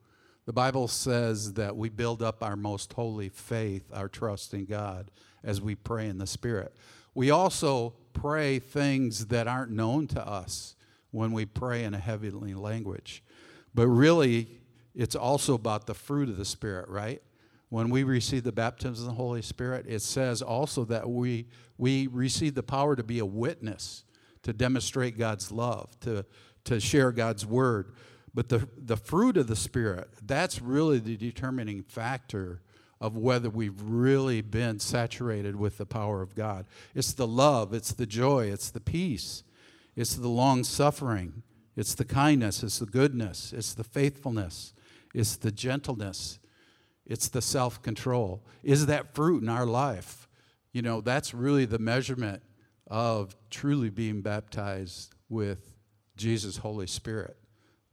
The 0.45 0.53
Bible 0.53 0.87
says 0.87 1.53
that 1.53 1.75
we 1.75 1.89
build 1.89 2.23
up 2.23 2.43
our 2.43 2.55
most 2.55 2.93
holy 2.93 3.29
faith, 3.29 3.83
our 3.93 4.07
trust 4.07 4.53
in 4.53 4.65
God, 4.65 5.11
as 5.43 5.61
we 5.61 5.75
pray 5.75 6.07
in 6.07 6.17
the 6.17 6.27
Spirit. 6.27 6.73
We 7.13 7.31
also 7.31 7.93
pray 8.13 8.59
things 8.59 9.27
that 9.27 9.47
aren't 9.47 9.71
known 9.71 10.07
to 10.07 10.25
us 10.25 10.75
when 11.11 11.31
we 11.31 11.45
pray 11.45 11.83
in 11.83 11.93
a 11.93 11.97
heavenly 11.99 12.53
language. 12.53 13.23
But 13.73 13.87
really, 13.87 14.59
it's 14.95 15.15
also 15.15 15.53
about 15.53 15.87
the 15.87 15.93
fruit 15.93 16.29
of 16.29 16.37
the 16.37 16.45
Spirit, 16.45 16.89
right? 16.89 17.21
When 17.69 17.89
we 17.89 18.03
receive 18.03 18.43
the 18.43 18.51
baptism 18.51 19.07
of 19.07 19.11
the 19.11 19.15
Holy 19.15 19.41
Spirit, 19.41 19.85
it 19.87 20.01
says 20.01 20.41
also 20.41 20.85
that 20.85 21.09
we, 21.09 21.47
we 21.77 22.07
receive 22.07 22.55
the 22.55 22.63
power 22.63 22.95
to 22.95 23.03
be 23.03 23.19
a 23.19 23.25
witness, 23.25 24.03
to 24.43 24.53
demonstrate 24.53 25.17
God's 25.17 25.51
love, 25.51 25.99
to, 26.01 26.25
to 26.65 26.79
share 26.79 27.11
God's 27.11 27.45
word. 27.45 27.93
But 28.33 28.49
the, 28.49 28.67
the 28.77 28.97
fruit 28.97 29.37
of 29.37 29.47
the 29.47 29.55
Spirit, 29.55 30.09
that's 30.23 30.61
really 30.61 30.99
the 30.99 31.17
determining 31.17 31.83
factor 31.83 32.61
of 33.01 33.15
whether 33.15 33.49
we've 33.49 33.81
really 33.81 34.41
been 34.41 34.79
saturated 34.79 35.55
with 35.55 35.77
the 35.77 35.85
power 35.85 36.21
of 36.21 36.35
God. 36.35 36.65
It's 36.93 37.13
the 37.13 37.27
love, 37.27 37.73
it's 37.73 37.93
the 37.93 38.05
joy, 38.05 38.51
it's 38.51 38.69
the 38.69 38.81
peace, 38.81 39.43
it's 39.95 40.15
the 40.15 40.27
long 40.27 40.63
suffering, 40.63 41.43
it's 41.75 41.95
the 41.95 42.05
kindness, 42.05 42.61
it's 42.61 42.79
the 42.79 42.85
goodness, 42.85 43.53
it's 43.53 43.73
the 43.73 43.83
faithfulness, 43.83 44.73
it's 45.13 45.37
the 45.37 45.51
gentleness, 45.51 46.39
it's 47.05 47.29
the 47.29 47.41
self 47.41 47.81
control. 47.81 48.43
Is 48.63 48.85
that 48.87 49.15
fruit 49.15 49.43
in 49.43 49.49
our 49.49 49.65
life? 49.65 50.27
You 50.73 50.81
know, 50.81 51.01
that's 51.01 51.33
really 51.33 51.65
the 51.65 51.79
measurement 51.79 52.43
of 52.87 53.35
truly 53.49 53.89
being 53.89 54.21
baptized 54.21 55.15
with 55.29 55.73
Jesus' 56.17 56.57
Holy 56.57 56.87
Spirit. 56.87 57.37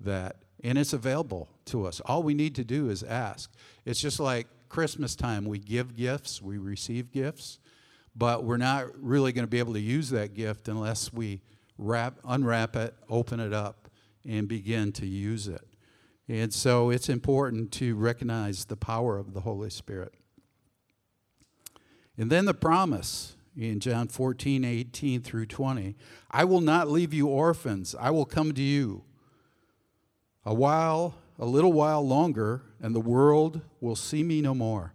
That 0.01 0.37
and 0.65 0.77
it's 0.77 0.93
available 0.93 1.49
to 1.67 1.87
us. 1.87 2.01
All 2.01 2.23
we 2.23 2.35
need 2.35 2.55
to 2.57 2.65
do 2.65 2.91
is 2.91 3.03
ask. 3.03 3.53
It's 3.85 4.01
just 4.01 4.19
like 4.19 4.49
Christmas 4.69 5.17
time, 5.17 5.45
we 5.45 5.59
give 5.59 5.97
gifts, 5.97 6.43
we 6.43 6.59
receive 6.59 7.13
gifts, 7.13 7.59
but 8.15 8.45
we're 8.45 8.57
not 8.57 8.87
really 9.01 9.33
going 9.33 9.45
to 9.45 9.51
be 9.51 9.59
able 9.59 9.75
to 9.75 9.81
use 9.81 10.11
that 10.11 10.35
gift 10.35 10.69
unless 10.69 11.13
we 11.13 11.43
wrap, 11.79 12.19
unwrap 12.25 12.77
it, 12.77 12.95
open 13.09 13.41
it 13.41 13.53
up, 13.53 13.89
and 14.25 14.49
begin 14.49 14.93
to 14.93 15.07
use 15.07 15.49
it. 15.49 15.63
And 16.29 16.53
so 16.53 16.91
it's 16.91 17.09
important 17.09 17.73
to 17.73 17.95
recognize 17.95 18.65
the 18.65 18.77
power 18.77 19.19
of 19.19 19.33
the 19.33 19.41
Holy 19.41 19.71
Spirit. 19.71 20.15
And 22.19 22.31
then 22.31 22.47
the 22.47 22.55
promise 22.55 23.37
in 23.57 23.81
John 23.81 24.09
14, 24.09 24.65
18 24.65 25.23
through 25.23 25.47
20 25.47 25.95
I 26.31 26.45
will 26.45 26.61
not 26.61 26.91
leave 26.91 27.15
you 27.15 27.29
orphans, 27.29 27.95
I 27.99 28.11
will 28.11 28.25
come 28.25 28.53
to 28.53 28.63
you. 28.63 29.05
A 30.45 30.55
while 30.55 31.15
a 31.39 31.47
little 31.47 31.73
while 31.73 32.07
longer, 32.07 32.63
and 32.81 32.95
the 32.95 33.01
world 33.01 33.61
will 33.81 33.97
see 33.97 34.23
me 34.23 34.41
no 34.41 34.55
more. 34.55 34.93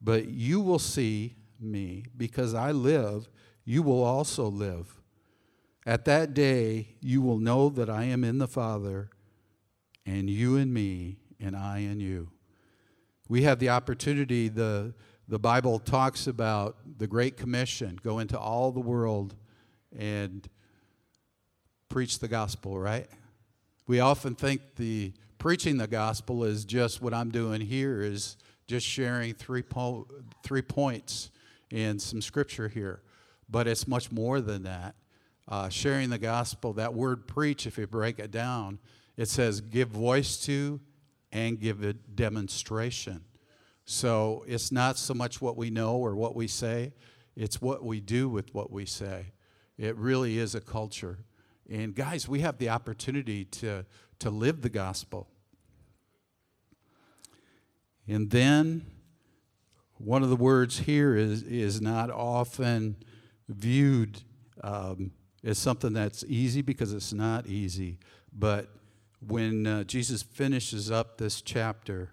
But 0.00 0.28
you 0.28 0.60
will 0.60 0.78
see 0.78 1.36
me, 1.58 2.04
because 2.16 2.54
I 2.54 2.70
live, 2.72 3.28
you 3.64 3.82
will 3.82 4.02
also 4.02 4.46
live. 4.46 5.00
At 5.86 6.04
that 6.04 6.34
day, 6.34 6.96
you 7.00 7.22
will 7.22 7.38
know 7.38 7.68
that 7.70 7.88
I 7.88 8.04
am 8.04 8.24
in 8.24 8.38
the 8.38 8.48
Father, 8.48 9.10
and 10.04 10.28
you 10.28 10.56
in 10.56 10.72
me, 10.72 11.18
and 11.40 11.56
I 11.56 11.78
in 11.78 12.00
you. 12.00 12.30
We 13.28 13.42
have 13.42 13.58
the 13.58 13.70
opportunity, 13.70 14.48
the, 14.48 14.94
the 15.28 15.38
Bible 15.38 15.78
talks 15.78 16.26
about 16.26 16.76
the 16.98 17.06
Great 17.06 17.36
Commission 17.36 17.98
go 18.02 18.20
into 18.20 18.38
all 18.38 18.70
the 18.70 18.80
world 18.80 19.34
and 19.96 20.48
preach 21.88 22.18
the 22.18 22.28
gospel, 22.28 22.78
right? 22.78 23.08
We 23.86 24.00
often 24.00 24.34
think 24.34 24.60
the 24.76 25.12
preaching 25.38 25.76
the 25.76 25.86
gospel 25.86 26.44
is 26.44 26.64
just 26.64 27.00
what 27.02 27.14
I'm 27.14 27.30
doing 27.30 27.60
here 27.60 28.00
is 28.02 28.36
just 28.66 28.86
sharing 28.86 29.34
three, 29.34 29.62
po- 29.62 30.08
three 30.42 30.62
points 30.62 31.30
in 31.70 31.98
some 31.98 32.20
scripture 32.20 32.68
here. 32.68 33.02
But 33.48 33.66
it's 33.66 33.86
much 33.86 34.10
more 34.10 34.40
than 34.40 34.64
that. 34.64 34.94
Uh, 35.48 35.68
sharing 35.68 36.10
the 36.10 36.18
gospel, 36.18 36.72
that 36.72 36.92
word 36.92 37.28
preach, 37.28 37.66
if 37.66 37.78
you 37.78 37.86
break 37.86 38.18
it 38.18 38.32
down, 38.32 38.80
it 39.16 39.28
says 39.28 39.60
give 39.60 39.88
voice 39.88 40.36
to 40.44 40.80
and 41.30 41.60
give 41.60 41.84
a 41.84 41.92
demonstration. 41.92 43.24
So 43.84 44.44
it's 44.48 44.72
not 44.72 44.98
so 44.98 45.14
much 45.14 45.40
what 45.40 45.56
we 45.56 45.70
know 45.70 45.96
or 45.96 46.16
what 46.16 46.34
we 46.34 46.48
say, 46.48 46.92
it's 47.36 47.62
what 47.62 47.84
we 47.84 48.00
do 48.00 48.28
with 48.28 48.52
what 48.52 48.72
we 48.72 48.84
say. 48.84 49.26
It 49.78 49.96
really 49.96 50.38
is 50.38 50.54
a 50.54 50.60
culture. 50.60 51.18
And 51.70 51.94
guys, 51.94 52.28
we 52.28 52.40
have 52.40 52.58
the 52.58 52.70
opportunity 52.70 53.44
to 53.44 53.84
to 54.20 54.30
live 54.30 54.62
the 54.62 54.68
gospel. 54.68 55.28
And 58.08 58.30
then 58.30 58.86
one 59.98 60.22
of 60.22 60.30
the 60.30 60.36
words 60.36 60.80
here 60.80 61.16
is, 61.16 61.42
is 61.42 61.80
not 61.80 62.10
often 62.10 62.96
viewed 63.48 64.22
um, 64.62 65.12
as 65.42 65.58
something 65.58 65.92
that's 65.92 66.24
easy 66.28 66.62
because 66.62 66.92
it's 66.92 67.12
not 67.12 67.46
easy. 67.46 67.98
But 68.32 68.68
when 69.26 69.66
uh, 69.66 69.84
Jesus 69.84 70.22
finishes 70.22 70.90
up 70.90 71.18
this 71.18 71.40
chapter, 71.40 72.10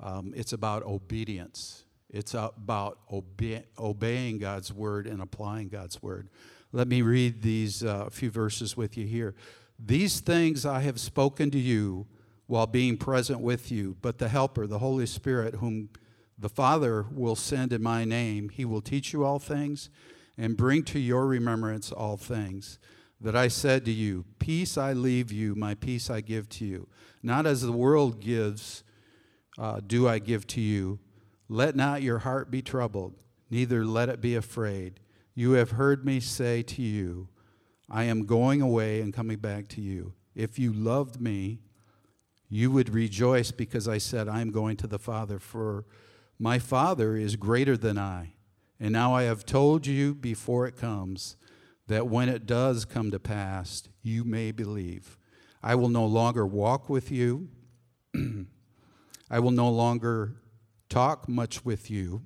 um, 0.00 0.32
it's 0.36 0.52
about 0.52 0.84
obedience. 0.84 1.84
It's 2.10 2.34
about 2.34 3.00
obe- 3.10 3.64
obeying 3.78 4.38
God's 4.38 4.72
word 4.72 5.06
and 5.06 5.20
applying 5.20 5.68
God's 5.68 6.02
word. 6.02 6.28
Let 6.72 6.86
me 6.88 7.02
read 7.02 7.42
these 7.42 7.82
uh, 7.82 8.08
few 8.10 8.30
verses 8.30 8.76
with 8.76 8.96
you 8.96 9.06
here. 9.06 9.34
These 9.78 10.20
things 10.20 10.66
I 10.66 10.80
have 10.80 10.98
spoken 10.98 11.50
to 11.52 11.58
you 11.58 12.06
while 12.46 12.66
being 12.66 12.96
present 12.96 13.40
with 13.40 13.70
you, 13.70 13.96
but 14.00 14.18
the 14.18 14.28
Helper, 14.28 14.66
the 14.66 14.78
Holy 14.78 15.06
Spirit, 15.06 15.56
whom 15.56 15.90
the 16.38 16.48
Father 16.48 17.06
will 17.10 17.36
send 17.36 17.72
in 17.72 17.82
my 17.82 18.04
name, 18.04 18.48
he 18.48 18.64
will 18.64 18.80
teach 18.80 19.12
you 19.12 19.24
all 19.24 19.38
things 19.38 19.90
and 20.36 20.56
bring 20.56 20.82
to 20.84 20.98
your 20.98 21.26
remembrance 21.26 21.92
all 21.92 22.16
things 22.16 22.78
that 23.20 23.34
I 23.34 23.48
said 23.48 23.84
to 23.84 23.90
you, 23.90 24.24
Peace 24.38 24.78
I 24.78 24.92
leave 24.92 25.32
you, 25.32 25.54
my 25.54 25.74
peace 25.74 26.08
I 26.08 26.20
give 26.20 26.48
to 26.50 26.64
you. 26.64 26.88
Not 27.22 27.46
as 27.46 27.62
the 27.62 27.72
world 27.72 28.20
gives, 28.20 28.84
uh, 29.58 29.80
do 29.84 30.08
I 30.08 30.20
give 30.20 30.46
to 30.48 30.60
you. 30.60 31.00
Let 31.48 31.74
not 31.74 32.02
your 32.02 32.18
heart 32.18 32.50
be 32.50 32.62
troubled, 32.62 33.14
neither 33.50 33.84
let 33.84 34.08
it 34.08 34.20
be 34.20 34.36
afraid. 34.36 35.00
You 35.34 35.52
have 35.52 35.72
heard 35.72 36.04
me 36.04 36.20
say 36.20 36.62
to 36.62 36.82
you, 36.82 37.28
I 37.90 38.04
am 38.04 38.26
going 38.26 38.60
away 38.60 39.00
and 39.00 39.14
coming 39.14 39.38
back 39.38 39.68
to 39.68 39.80
you. 39.80 40.14
If 40.34 40.58
you 40.58 40.72
loved 40.72 41.20
me, 41.20 41.60
you 42.48 42.70
would 42.70 42.94
rejoice 42.94 43.50
because 43.50 43.88
I 43.88 43.98
said, 43.98 44.28
I 44.28 44.40
am 44.40 44.50
going 44.50 44.76
to 44.78 44.86
the 44.86 44.98
Father, 44.98 45.38
for 45.38 45.84
my 46.38 46.58
Father 46.58 47.16
is 47.16 47.36
greater 47.36 47.76
than 47.76 47.98
I. 47.98 48.34
And 48.80 48.92
now 48.92 49.14
I 49.14 49.24
have 49.24 49.44
told 49.44 49.86
you 49.86 50.14
before 50.14 50.66
it 50.66 50.76
comes 50.76 51.36
that 51.88 52.08
when 52.08 52.28
it 52.28 52.46
does 52.46 52.84
come 52.84 53.10
to 53.10 53.18
pass, 53.18 53.88
you 54.02 54.24
may 54.24 54.52
believe. 54.52 55.18
I 55.62 55.74
will 55.74 55.88
no 55.88 56.06
longer 56.06 56.46
walk 56.46 56.88
with 56.88 57.10
you. 57.10 57.48
I 59.30 59.40
will 59.40 59.50
no 59.50 59.68
longer 59.68 60.36
talk 60.88 61.28
much 61.28 61.64
with 61.64 61.90
you, 61.90 62.22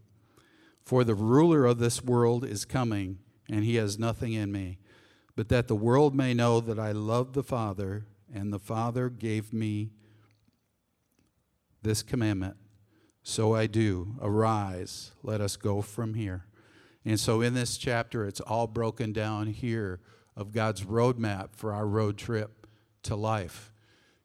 for 0.85 1.05
the 1.05 1.15
ruler 1.15 1.65
of 1.65 1.79
this 1.79 2.03
world 2.03 2.45
is 2.45 2.65
coming, 2.65 3.19
and 3.49 3.65
he 3.65 3.77
has 3.77 3.99
nothing 3.99 4.33
in 4.33 4.53
me. 4.53 4.79
But 5.35 5.49
that 5.49 5.69
the 5.69 5.77
world 5.77 6.15
may 6.15 6.35
know 6.35 6.61
that 6.61 6.79
I 6.79 6.93
love 6.93 7.33
the 7.33 7.43
Father, 7.43 8.07
and 8.33 8.53
the 8.53 8.59
Father 8.59 9.09
gave 9.09 9.53
me 9.53 9.91
this 11.83 12.03
commandment. 12.03 12.57
So 13.23 13.55
I 13.55 13.67
do. 13.67 14.17
Arise, 14.21 15.13
let 15.23 15.41
us 15.41 15.57
go 15.57 15.81
from 15.81 16.15
here. 16.15 16.47
And 17.05 17.19
so 17.19 17.41
in 17.41 17.55
this 17.55 17.77
chapter, 17.77 18.27
it's 18.27 18.41
all 18.41 18.67
broken 18.67 19.13
down 19.13 19.49
here 19.49 20.01
of 20.37 20.53
God's 20.53 20.85
roadmap 20.85 21.51
for 21.55 21.73
our 21.73 21.87
road 21.87 22.17
trip 22.17 22.67
to 23.05 23.17
life. 23.17 23.73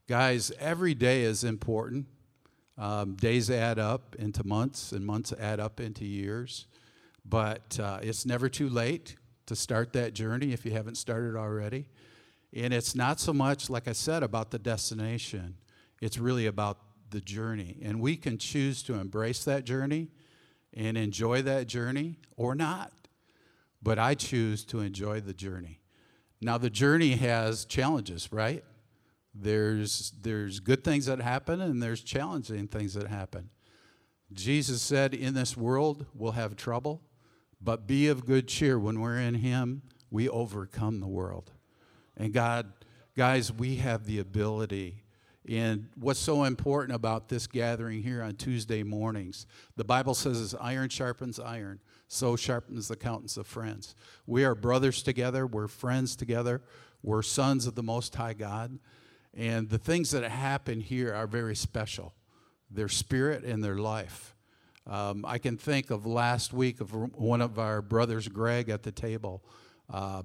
Guys, 0.08 0.52
every 0.60 0.94
day 0.94 1.24
is 1.24 1.44
important. 1.44 2.08
Um, 2.78 3.16
days 3.16 3.50
add 3.50 3.80
up 3.80 4.16
into 4.20 4.46
months, 4.46 4.92
and 4.92 5.06
months 5.06 5.34
add 5.40 5.60
up 5.60 5.80
into 5.80 6.06
years. 6.06 6.68
But 7.26 7.80
uh, 7.80 8.00
it's 8.02 8.26
never 8.26 8.50
too 8.50 8.70
late 8.70 9.16
to 9.48 9.56
start 9.56 9.94
that 9.94 10.14
journey 10.14 10.54
if 10.54 10.66
you 10.66 10.72
haven't 10.72 10.96
started 10.96 11.36
already. 11.36 11.90
And 12.54 12.74
it's 12.74 12.96
not 12.96 13.20
so 13.20 13.34
much, 13.34 13.70
like 13.70 13.88
I 13.88 13.94
said, 13.94 14.24
about 14.24 14.52
the 14.52 14.60
destination, 14.60 15.56
it's 16.02 16.18
really 16.18 16.46
about 16.46 16.78
the 17.10 17.22
journey. 17.22 17.78
And 17.82 18.00
we 18.00 18.16
can 18.16 18.38
choose 18.38 18.84
to 18.84 18.96
embrace 18.96 19.44
that 19.46 19.66
journey 19.66 20.10
and 20.74 20.98
enjoy 20.98 21.42
that 21.42 21.68
journey 21.68 22.20
or 22.36 22.56
not. 22.56 22.92
But 23.82 24.00
I 24.00 24.14
choose 24.14 24.66
to 24.66 24.82
enjoy 24.82 25.22
the 25.22 25.34
journey. 25.34 25.82
Now, 26.42 26.58
the 26.58 26.70
journey 26.70 27.16
has 27.16 27.66
challenges, 27.66 28.32
right? 28.32 28.64
There's, 29.34 30.14
there's 30.22 30.60
good 30.60 30.84
things 30.84 31.06
that 31.06 31.20
happen 31.20 31.62
and 31.62 31.82
there's 31.82 32.02
challenging 32.02 32.68
things 32.68 32.94
that 32.96 33.08
happen. 33.08 33.50
Jesus 34.34 34.82
said, 34.82 35.14
In 35.14 35.34
this 35.34 35.56
world 35.56 36.06
we'll 36.14 36.34
have 36.34 36.56
trouble, 36.56 37.02
but 37.62 37.88
be 37.88 38.08
of 38.08 38.26
good 38.26 38.48
cheer. 38.48 38.80
When 38.80 39.00
we're 39.00 39.20
in 39.20 39.36
Him, 39.36 39.82
we 40.10 40.30
overcome 40.30 41.00
the 41.00 41.08
world. 41.08 41.52
And 42.16 42.34
God, 42.34 42.72
guys, 43.16 43.52
we 43.52 43.76
have 43.78 44.06
the 44.06 44.20
ability 44.20 45.04
and 45.48 45.88
what's 45.96 46.20
so 46.20 46.44
important 46.44 46.94
about 46.94 47.30
this 47.30 47.48
gathering 47.48 48.04
here 48.04 48.22
on 48.22 48.36
Tuesday 48.36 48.84
mornings, 48.84 49.46
the 49.78 49.86
Bible 49.86 50.14
says 50.14 50.42
as 50.42 50.56
iron 50.60 50.90
sharpens 50.90 51.40
iron, 51.40 51.80
so 52.10 52.36
sharpens 52.36 52.90
the 52.90 52.98
countenance 52.98 53.38
of 53.38 53.48
friends. 53.48 53.96
We 54.26 54.44
are 54.44 54.56
brothers 54.56 55.02
together, 55.02 55.48
we're 55.48 55.70
friends 55.70 56.18
together, 56.18 56.62
we're 57.02 57.22
sons 57.22 57.66
of 57.66 57.76
the 57.76 57.84
Most 57.84 58.16
High 58.16 58.34
God. 58.34 58.78
And 59.34 59.70
the 59.70 59.78
things 59.78 60.12
that 60.12 60.24
happen 60.24 60.82
here 60.82 61.14
are 61.14 61.28
very 61.28 61.56
special 61.56 62.14
they're 62.70 62.90
spirit 62.90 63.46
and 63.46 63.64
they're 63.64 63.78
life. 63.78 64.36
Um, 64.88 65.26
I 65.28 65.38
can 65.38 65.58
think 65.58 65.92
of 65.92 66.06
last 66.06 66.54
week 66.54 66.80
of 66.82 66.94
one 66.94 67.42
of 67.42 67.60
our 67.60 67.82
brothers, 67.82 68.28
Greg, 68.28 68.70
at 68.70 68.84
the 68.84 68.92
table, 68.92 69.44
uh, 69.92 70.24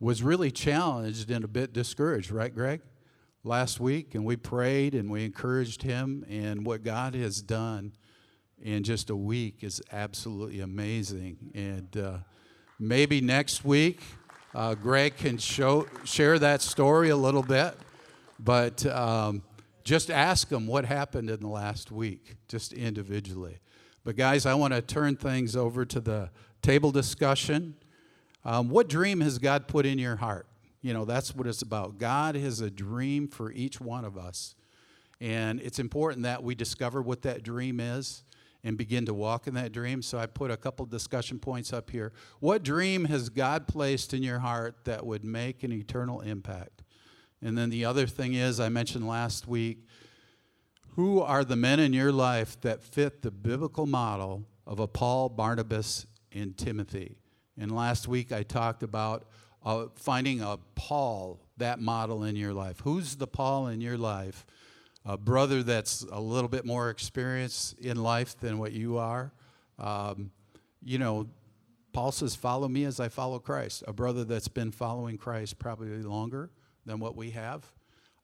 was 0.00 0.22
really 0.22 0.50
challenged 0.50 1.30
and 1.30 1.44
a 1.44 1.48
bit 1.48 1.72
discouraged, 1.72 2.30
right, 2.30 2.54
Greg? 2.54 2.80
last 3.44 3.80
week, 3.80 4.14
and 4.14 4.24
we 4.24 4.36
prayed 4.36 4.94
and 4.94 5.10
we 5.10 5.24
encouraged 5.24 5.82
him. 5.82 6.24
And 6.28 6.66
what 6.66 6.82
God 6.82 7.14
has 7.14 7.40
done 7.40 7.92
in 8.60 8.82
just 8.82 9.10
a 9.10 9.16
week 9.16 9.62
is 9.62 9.80
absolutely 9.92 10.60
amazing. 10.60 11.50
And 11.54 11.96
uh, 11.96 12.18
maybe 12.78 13.20
next 13.20 13.64
week, 13.64 14.00
uh, 14.54 14.74
Greg 14.74 15.16
can 15.16 15.38
show, 15.38 15.86
share 16.04 16.38
that 16.38 16.62
story 16.62 17.10
a 17.10 17.16
little 17.16 17.42
bit. 17.42 17.74
But 18.38 18.84
um, 18.86 19.42
just 19.84 20.10
ask 20.10 20.50
him 20.50 20.66
what 20.66 20.84
happened 20.84 21.30
in 21.30 21.40
the 21.40 21.48
last 21.48 21.90
week, 21.90 22.36
just 22.48 22.72
individually. 22.72 23.58
But, 24.04 24.16
guys, 24.16 24.46
I 24.46 24.54
want 24.54 24.74
to 24.74 24.82
turn 24.82 25.16
things 25.16 25.56
over 25.56 25.84
to 25.84 26.00
the 26.00 26.30
table 26.62 26.90
discussion. 26.90 27.74
Um, 28.44 28.68
what 28.68 28.88
dream 28.88 29.20
has 29.20 29.38
God 29.38 29.68
put 29.68 29.84
in 29.86 29.98
your 29.98 30.16
heart? 30.16 30.46
You 30.80 30.94
know, 30.94 31.04
that's 31.04 31.34
what 31.34 31.46
it's 31.46 31.62
about. 31.62 31.98
God 31.98 32.34
has 32.36 32.60
a 32.60 32.70
dream 32.70 33.28
for 33.28 33.52
each 33.52 33.80
one 33.80 34.04
of 34.04 34.16
us. 34.16 34.54
And 35.20 35.60
it's 35.60 35.78
important 35.78 36.22
that 36.22 36.42
we 36.42 36.54
discover 36.54 37.02
what 37.02 37.22
that 37.22 37.42
dream 37.42 37.80
is 37.80 38.22
and 38.64 38.76
begin 38.76 39.06
to 39.06 39.14
walk 39.14 39.46
in 39.46 39.54
that 39.54 39.72
dream. 39.72 40.02
So 40.02 40.18
I 40.18 40.26
put 40.26 40.50
a 40.50 40.56
couple 40.56 40.86
discussion 40.86 41.38
points 41.38 41.72
up 41.72 41.90
here. 41.90 42.12
What 42.40 42.62
dream 42.62 43.04
has 43.06 43.28
God 43.28 43.66
placed 43.66 44.14
in 44.14 44.22
your 44.22 44.38
heart 44.38 44.84
that 44.84 45.04
would 45.04 45.24
make 45.24 45.62
an 45.62 45.72
eternal 45.72 46.20
impact? 46.20 46.82
And 47.42 47.56
then 47.56 47.70
the 47.70 47.84
other 47.84 48.06
thing 48.06 48.34
is, 48.34 48.58
I 48.58 48.68
mentioned 48.68 49.06
last 49.06 49.46
week, 49.46 49.86
who 50.98 51.20
are 51.20 51.44
the 51.44 51.54
men 51.54 51.78
in 51.78 51.92
your 51.92 52.10
life 52.10 52.60
that 52.60 52.82
fit 52.82 53.22
the 53.22 53.30
biblical 53.30 53.86
model 53.86 54.44
of 54.66 54.80
a 54.80 54.88
Paul, 54.88 55.28
Barnabas, 55.28 56.08
and 56.32 56.58
Timothy? 56.58 57.18
And 57.56 57.70
last 57.70 58.08
week 58.08 58.32
I 58.32 58.42
talked 58.42 58.82
about 58.82 59.28
uh, 59.64 59.86
finding 59.94 60.40
a 60.40 60.58
Paul, 60.74 61.38
that 61.56 61.78
model 61.78 62.24
in 62.24 62.34
your 62.34 62.52
life. 62.52 62.80
Who's 62.80 63.14
the 63.14 63.28
Paul 63.28 63.68
in 63.68 63.80
your 63.80 63.96
life? 63.96 64.44
A 65.04 65.16
brother 65.16 65.62
that's 65.62 66.04
a 66.10 66.20
little 66.20 66.48
bit 66.48 66.64
more 66.64 66.90
experienced 66.90 67.78
in 67.78 68.02
life 68.02 68.36
than 68.36 68.58
what 68.58 68.72
you 68.72 68.98
are. 68.98 69.32
Um, 69.78 70.32
you 70.82 70.98
know, 70.98 71.28
Paul 71.92 72.10
says, 72.10 72.34
Follow 72.34 72.66
me 72.66 72.82
as 72.82 72.98
I 72.98 73.08
follow 73.08 73.38
Christ. 73.38 73.84
A 73.86 73.92
brother 73.92 74.24
that's 74.24 74.48
been 74.48 74.72
following 74.72 75.16
Christ 75.16 75.60
probably 75.60 76.02
longer 76.02 76.50
than 76.86 76.98
what 76.98 77.14
we 77.14 77.30
have. 77.30 77.70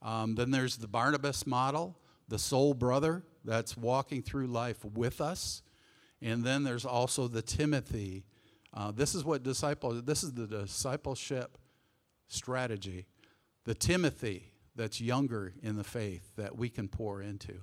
Um, 0.02 0.34
then 0.34 0.50
there's 0.50 0.76
the 0.76 0.88
Barnabas 0.88 1.46
model, 1.46 1.96
the 2.28 2.38
soul 2.38 2.74
brother 2.74 3.24
that's 3.44 3.76
walking 3.76 4.22
through 4.22 4.46
life 4.46 4.84
with 4.84 5.20
us. 5.20 5.62
And 6.22 6.42
then 6.44 6.64
there's 6.64 6.86
also 6.86 7.28
the 7.28 7.42
Timothy 7.42 8.24
uh, 8.74 8.90
this 8.90 9.14
is 9.14 9.24
what 9.24 9.44
disciple. 9.44 9.92
This 10.02 10.24
is 10.24 10.32
the 10.32 10.46
discipleship 10.46 11.56
strategy. 12.26 13.06
The 13.64 13.74
Timothy 13.74 14.52
that's 14.74 15.00
younger 15.00 15.54
in 15.62 15.76
the 15.76 15.84
faith 15.84 16.32
that 16.36 16.58
we 16.58 16.68
can 16.68 16.88
pour 16.88 17.22
into. 17.22 17.60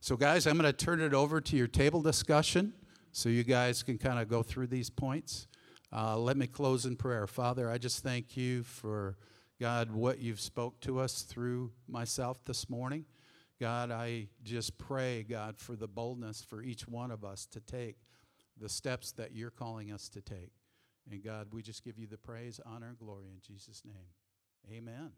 So, 0.00 0.16
guys, 0.16 0.46
I'm 0.46 0.58
going 0.58 0.70
to 0.70 0.72
turn 0.72 1.00
it 1.00 1.14
over 1.14 1.40
to 1.40 1.56
your 1.56 1.66
table 1.66 2.02
discussion 2.02 2.74
so 3.10 3.28
you 3.30 3.42
guys 3.42 3.82
can 3.82 3.96
kind 3.96 4.18
of 4.18 4.28
go 4.28 4.42
through 4.42 4.66
these 4.66 4.90
points. 4.90 5.48
Uh, 5.92 6.16
let 6.18 6.36
me 6.36 6.46
close 6.46 6.84
in 6.84 6.94
prayer. 6.94 7.26
Father, 7.26 7.70
I 7.70 7.78
just 7.78 8.02
thank 8.02 8.36
you 8.36 8.62
for, 8.62 9.16
God, 9.58 9.90
what 9.90 10.18
you've 10.18 10.40
spoke 10.40 10.78
to 10.80 11.00
us 11.00 11.22
through 11.22 11.72
myself 11.88 12.44
this 12.44 12.68
morning. 12.68 13.06
God, 13.60 13.90
I 13.90 14.28
just 14.42 14.78
pray, 14.78 15.22
God, 15.22 15.58
for 15.58 15.76
the 15.76 15.86
boldness 15.86 16.42
for 16.42 16.62
each 16.62 16.88
one 16.88 17.10
of 17.10 17.24
us 17.24 17.46
to 17.52 17.60
take 17.60 17.96
the 18.58 18.68
steps 18.68 19.12
that 19.12 19.34
you're 19.34 19.50
calling 19.50 19.92
us 19.92 20.08
to 20.10 20.22
take. 20.22 20.52
And 21.10 21.22
God, 21.22 21.48
we 21.52 21.62
just 21.62 21.84
give 21.84 21.98
you 21.98 22.06
the 22.06 22.16
praise, 22.16 22.58
honor, 22.64 22.88
and 22.88 22.98
glory 22.98 23.26
in 23.28 23.40
Jesus' 23.46 23.82
name. 23.84 24.76
Amen. 24.76 25.12